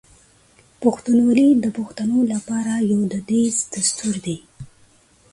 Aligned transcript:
پښتونولي 0.81 1.47
د 1.63 1.65
پښتنو 1.77 2.19
لپاره 2.33 2.73
یو 2.91 2.99
دودیز 3.11 3.55
دستور 3.73 4.15
دی. 4.25 4.37